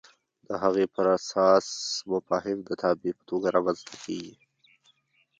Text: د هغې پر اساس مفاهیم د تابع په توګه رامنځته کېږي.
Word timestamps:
د 0.47 0.49
هغې 0.63 0.85
پر 0.95 1.05
اساس 1.17 1.67
مفاهیم 2.11 2.59
د 2.63 2.69
تابع 2.81 3.11
په 3.17 3.23
توګه 3.29 3.47
رامنځته 3.55 3.93
کېږي. 4.03 4.35